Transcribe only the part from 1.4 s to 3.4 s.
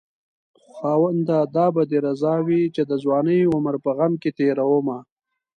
دا به دې رضا وي چې د ځوانۍ